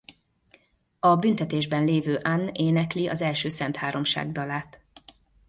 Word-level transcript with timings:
A 0.99 1.15
büntetésben 1.15 1.83
lévő 1.83 2.15
Anne 2.15 2.51
énekli 2.53 3.07
az 3.07 3.21
első 3.21 3.49
szentháromság 3.49 4.27
dalát. 4.27 4.81